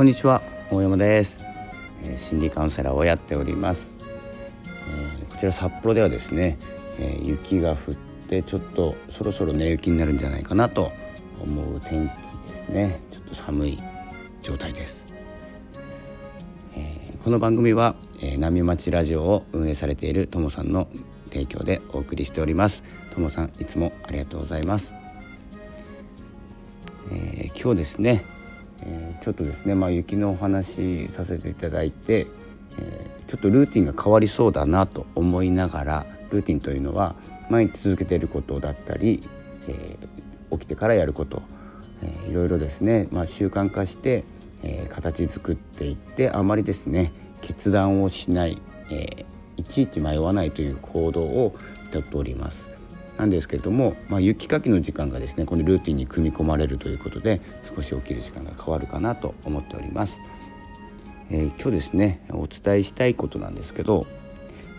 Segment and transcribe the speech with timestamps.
[0.00, 1.44] こんにちは大山です、
[2.02, 3.92] えー、心理カウンセラーをやっております、
[4.88, 6.56] えー、こちら札幌ではですね、
[6.98, 7.94] えー、雪が降っ
[8.26, 10.90] てちょっとそろそろ寝雪になるんじゃないかなと
[11.42, 12.12] 思う天気
[12.50, 13.00] ですね。
[13.12, 13.78] ちょっと寒い
[14.40, 15.04] 状態です、
[16.74, 20.88] えこの番組は、え波町ラジオを運営されているともさんの
[21.30, 22.82] 提供でお送りしております。
[23.14, 24.94] ともさんいつもありがとうございます、
[27.12, 28.39] え今日ですね
[28.82, 32.26] えー、ちょっとですね、まあ、雪のお話させていただいて、
[32.78, 37.14] えー、ちょっとルーティンが変わりそうだなと思いながらルーティンというのは
[37.48, 39.22] 毎日続けていることだったり、
[39.68, 41.42] えー、起きてからやること、
[42.02, 44.24] えー、いろいろですね、まあ、習慣化して、
[44.62, 49.24] えー、形作っていってあまりですね決断をしない、えー、
[49.56, 51.56] いちいち迷わないという行動を
[51.92, 52.79] とっております。
[53.20, 57.42] なんですけれども、まあ、雪かきの時間がですねこのルーティンに組み込まれるということで
[57.76, 60.18] 少し起きる時間が変わるかなと思っております。
[61.30, 64.06] えー、今日ですねお伝えしたいことなんですけど、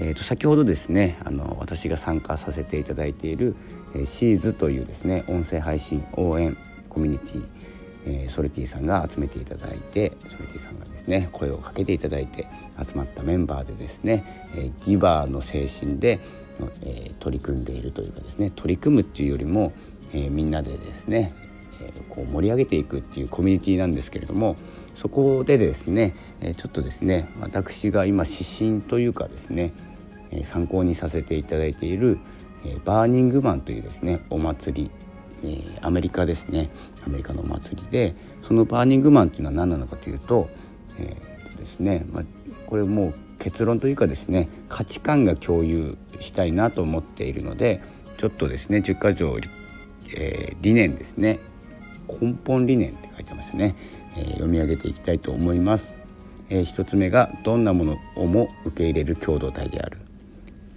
[0.00, 3.54] えー、と先ほどですねあの私が参加させていただいている、
[3.94, 6.56] えー、シーズというですね音声配信応援
[6.88, 7.46] コミュニティ、
[8.06, 12.48] えー、ソルティさんが集めていただいてソルティさんがですね声をかけていただいて
[12.84, 14.24] 集まったメンバーでですね、
[14.56, 16.18] えー、ギバーの精神で
[16.82, 19.72] えー、取り組んでいるというかですね取り組むっていうよりも、
[20.12, 21.32] えー、みんなでですね、
[21.80, 24.56] えー、こう盛り上げていくっていうコミュニティなんですけれども
[24.94, 29.72] そこでですね、えちょっとですね私が今指針というかですね、
[30.30, 32.20] え参考にさせていただいている、
[32.64, 34.90] えバーニングマンというですねお祭り
[35.44, 36.70] えアメリカですね
[37.06, 40.48] アメリカのお祭りでそのバーニングマンっていうのは何なのかというと,、
[40.98, 42.24] えー、ですね、まあ、
[42.66, 43.14] これもう
[43.44, 47.82] 結論というかですね価値観が共有したいなと思っているので
[48.16, 49.36] ちょっとですね10か条、
[50.16, 51.38] えー、理念ですね
[52.08, 53.76] 根本理念って書いてますね、
[54.16, 55.94] えー、読み上げていきたいと思います、
[56.48, 59.98] えー、1つ目がどんなものをも受け入れる共同体である。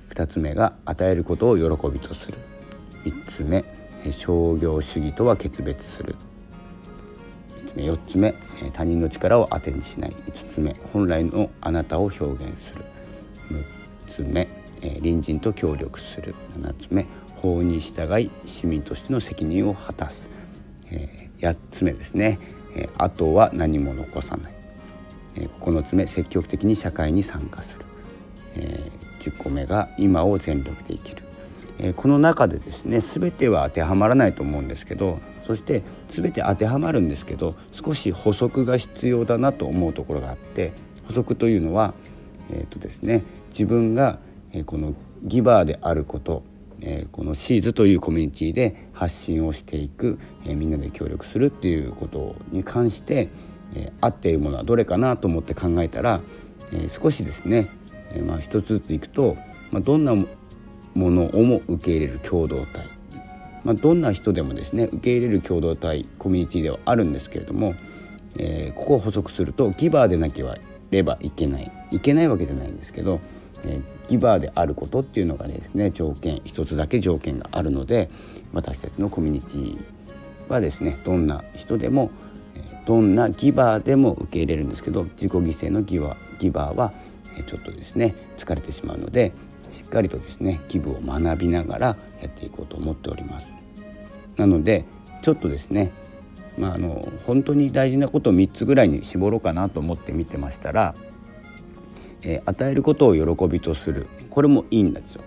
[0.09, 2.37] 2つ目が与えることを喜びとする。
[3.05, 3.63] 3つ目
[4.11, 6.15] 商業主義とは決別する。
[7.75, 8.33] 4つ目
[8.73, 12.85] 他人の力を当てにしない5つ目本来のあなたを表現する。
[14.07, 14.47] 6つ目
[14.81, 16.35] 隣人と協力する。
[16.59, 17.05] 7つ目
[17.35, 20.29] 法に従い市民としての責任を果たす。
[21.39, 22.39] 8つ目ですね。
[22.97, 24.53] あとは何も残さない。
[25.59, 27.85] 9つ目積極的に社会に参加する。
[29.21, 31.93] 10個目が今を全力で生きる。
[31.95, 40.73] この中でですね全ては当てはまらないと思うんですけどそして全て当てはまるんですけど少し補足が必要だなと思うところがあって
[41.07, 41.93] 補足というのは、
[42.51, 44.19] えーとですね、自分が、
[44.51, 44.93] えこの
[45.23, 46.43] ギバーであること、
[46.81, 53.29] え、このシーズというコミュニティで発信をしていく、え、みんなで協力するっていうことに関して、
[53.73, 56.21] え、合っているものはどれかなと思って考えたら、
[56.73, 57.69] え少しですね、
[58.11, 59.37] えまあ、一つずついくと、
[59.71, 60.25] まあ、どんなも
[60.93, 62.85] のをも受け入れる共同体、
[63.67, 67.75] まあ、どんな人でもですね受け入れる共同体コミュニティではあるんですけれども、
[68.37, 70.41] えー、ここを補足するとギバーでなけ
[70.89, 73.19] ればいけないいけないわけじゃないんですけど、
[73.65, 78.09] えー、ギバーであることっていうのがですね条件一つだけ条件があるので
[78.53, 79.77] 私たちのコミュニティ
[80.47, 82.09] はですねどんな人でも
[82.85, 86.93] どんなギバーでも受け入れるんですけど自己犠牲のギバーギバーは
[87.49, 89.33] ちょっとですね疲れてしまうので
[89.73, 91.87] しっかりとですね気分を学びながら
[92.21, 93.56] やっていこうと思っております。
[94.37, 94.85] なので
[95.21, 95.91] ちょっとですね
[96.57, 100.95] まあ、あの本当に大事なことを3つぐらいに絞ろうかなと思って見てましたら、
[102.23, 104.07] えー、与えることを喜びとする。
[104.29, 105.23] これもいいんですよ、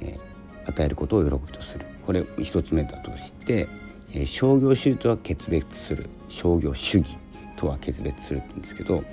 [0.00, 1.86] えー、与えることを喜びとする。
[2.04, 3.68] これ1つ目だとして、
[4.12, 6.06] えー、商業主義とは決別する。
[6.28, 7.16] 商業主義
[7.56, 9.04] とは決別するんですけど、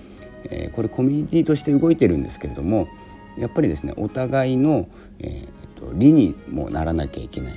[0.50, 2.88] えこれコミュニティとして動いてるんですけれども
[3.36, 4.88] やっぱりですねお互いの、
[5.20, 7.54] えーと、理にもならなきゃいけない。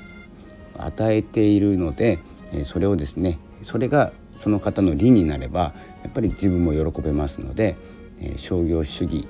[0.78, 2.18] 与えているので、
[2.52, 5.72] え、それをですねそれがその方の理になれば
[6.02, 7.76] やっぱり自分も喜べますので、
[8.20, 9.26] え、商業主義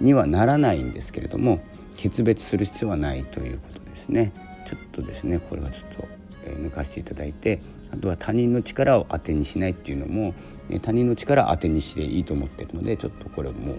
[0.00, 1.60] にはならないんですけれども
[1.96, 4.32] 決別する必要はないということですね。
[4.68, 6.08] ちょっとですねこれはちょっと、
[6.46, 7.60] え、抜かしていただいて
[7.92, 10.34] あとは他人の力を当てにしないっていうのも、
[10.70, 13.76] え、他人の力を当てにしていいと思ってるのでちょっとこれも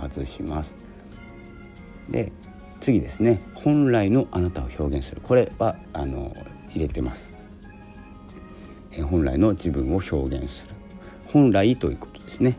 [0.00, 0.72] 外します。
[2.08, 2.32] で
[2.80, 6.34] 次ですね本来のあなたを表現するこれはあの
[6.74, 7.28] 入れてます。
[8.92, 10.74] え本来の自分を表現する。
[11.32, 12.56] 本来ということですね。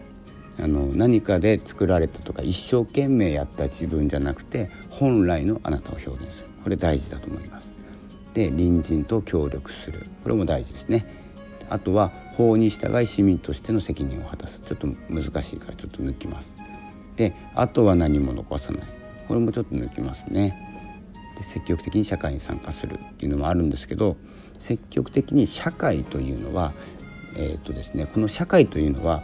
[0.60, 6.48] あの何かで作られたとか一生懸命やった自分じゃなくて本来のあなたを表現する。
[6.64, 7.68] これ大事だと思います。
[8.34, 10.06] で隣人と協力する。
[10.24, 11.06] これも大事ですね。
[11.70, 14.60] あとは法に従い市民としての責任を果たす。
[14.60, 16.48] ちょっと難しいからちょっと抜きます。
[17.16, 18.84] であとは何も残さない。
[19.28, 20.54] これもちょっと抜きますね。
[21.42, 24.18] で積極的に社会に参加するっていうのもあるんですけど
[24.60, 26.72] 積極的に社会というのは
[27.36, 29.24] えー、とですねこの社会というのは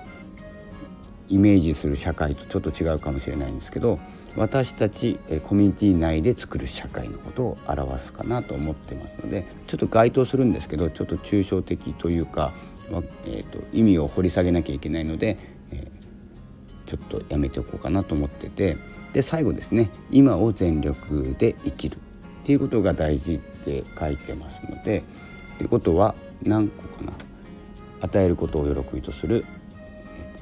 [1.30, 4.00] イメージする社会とちょっと違うかもしれないんですけど
[4.36, 12.54] 私たちコミュニティ内で作る社会のことを表すかなと思ってますのでちょっと該当するんですけどちょっと抽象的というか、
[13.25, 15.38] えーと、意味を掘り下げなきゃいけないので、
[15.72, 18.78] えー、ちょっとやめておこうかなと思ってて
[19.12, 21.98] で最後ですね今を全力で生きる。
[22.48, 25.04] っていうことが大事って書いてますので
[25.56, 27.12] ってことは何個かな
[28.00, 29.44] 与えることを喜びとする、
[30.16, 30.34] え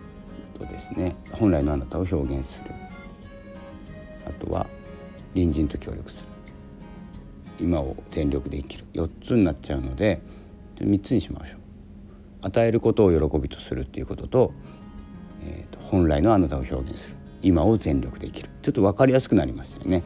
[0.55, 2.69] ー、とですね本来のあなたを表現する。
[4.27, 4.67] あとは
[5.33, 6.29] 隣人と協力する。
[7.59, 8.85] 今を全力で生きる。
[8.93, 10.21] 4つになっちゃうので
[10.77, 11.59] 3つにしましょう。
[12.43, 14.53] 与えることを喜びとするっていうことと,、
[15.43, 17.15] えーと、本来のあなたを表現する。
[17.41, 18.49] 今を全力で生きる。
[18.61, 20.03] ちょっと分かりやすくなりましたよね。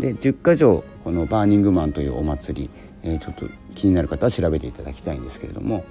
[0.00, 2.70] で10か条このバーニングマンというお祭り、
[3.02, 5.84] えー、ちょっと気になる方は調べていただきたいんですけれども、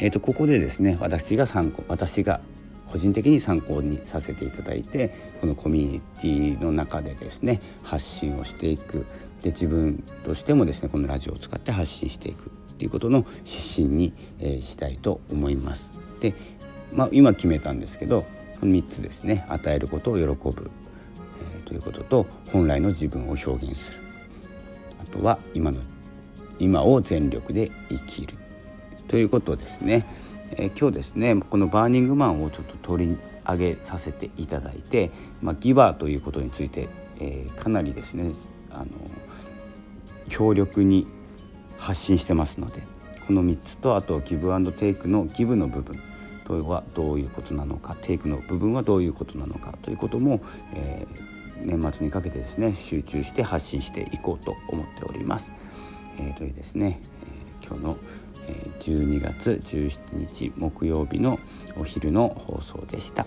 [0.00, 2.40] えー、とここでですね私が参考私が
[2.90, 9.06] 個人的に参考にさせていただいてこのコミュニティの中でですね発信をしていく
[9.42, 15.88] で自分としてもですねこのラジオを使って発信していくっていうことの指針に、えー、したいと思います。
[16.20, 16.34] で、
[16.92, 18.26] まあ、今決めたんですけど
[18.60, 20.70] 3つですね与えることを喜ぶ、
[21.66, 24.00] ということと本来の自分を表現する
[25.02, 25.80] あとは今の
[26.58, 28.34] 今を全力で生きる
[29.08, 30.06] ということですね。
[30.52, 35.10] えー、今日ですねこのバーニングマンをちょっと取り上げさせていただいて、
[35.42, 38.32] まあ、ギバーということについて、えー、かなりですね
[38.70, 38.86] あの
[40.28, 41.06] 強力に
[41.78, 42.82] 発信してますので
[43.26, 46.00] この3つとあとギブアンドテイクのギブの部分
[46.46, 50.40] とはどういうことなのかテイクの部分はどういうことなのかということも、
[50.74, 55.50] えー、年末にかけてですね集中して発信していこうと思っております。
[56.18, 57.00] えー、というですね、
[57.62, 57.96] えー、今日の
[58.80, 61.38] 12月17日木曜日の
[61.78, 63.26] お昼の放送でした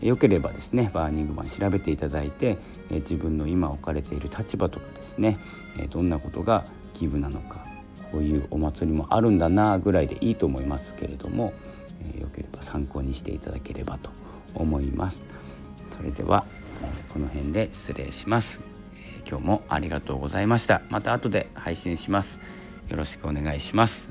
[0.00, 2.56] よければですねバーニングマン調べていただいて
[2.90, 5.36] 自分の今置かれている立場とかですね
[5.90, 6.64] どんなことが
[6.94, 7.66] 義務なのか
[8.10, 11.52] こういうお祭りもあるんだなぐらいでいいと思いますけれども
[12.18, 14.10] よければ参考にしていただければと
[14.54, 15.20] 思います
[15.94, 16.46] それでは
[17.12, 18.60] この辺で失礼します。
[19.28, 20.82] 今日もありがとうございました。
[20.90, 22.40] また後で配信します。
[22.88, 24.08] よろしくお願いします。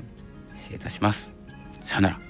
[0.56, 1.34] 失礼いたします。
[1.82, 2.29] さよなら。